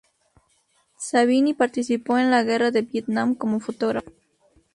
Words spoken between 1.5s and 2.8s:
participó en la guerra